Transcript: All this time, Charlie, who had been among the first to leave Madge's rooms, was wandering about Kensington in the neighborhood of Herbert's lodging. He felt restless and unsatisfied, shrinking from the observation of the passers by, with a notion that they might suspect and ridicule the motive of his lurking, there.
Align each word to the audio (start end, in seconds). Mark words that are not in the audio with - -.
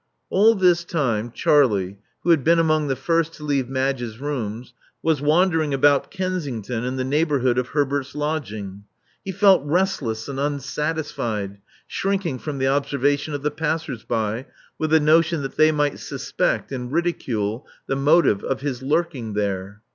All 0.31 0.55
this 0.55 0.83
time, 0.83 1.29
Charlie, 1.31 1.99
who 2.23 2.31
had 2.31 2.43
been 2.43 2.57
among 2.57 2.87
the 2.87 2.95
first 2.95 3.33
to 3.33 3.43
leave 3.43 3.69
Madge's 3.69 4.19
rooms, 4.19 4.73
was 5.03 5.21
wandering 5.21 5.75
about 5.75 6.09
Kensington 6.09 6.83
in 6.83 6.95
the 6.95 7.03
neighborhood 7.03 7.59
of 7.59 7.67
Herbert's 7.67 8.15
lodging. 8.15 8.85
He 9.23 9.31
felt 9.31 9.61
restless 9.63 10.27
and 10.27 10.39
unsatisfied, 10.39 11.59
shrinking 11.85 12.39
from 12.39 12.57
the 12.57 12.67
observation 12.67 13.35
of 13.35 13.43
the 13.43 13.51
passers 13.51 14.03
by, 14.03 14.47
with 14.79 14.91
a 14.91 14.99
notion 14.99 15.43
that 15.43 15.55
they 15.55 15.71
might 15.71 15.99
suspect 15.99 16.71
and 16.71 16.91
ridicule 16.91 17.67
the 17.85 17.95
motive 17.95 18.43
of 18.43 18.61
his 18.61 18.81
lurking, 18.81 19.33
there. 19.35 19.83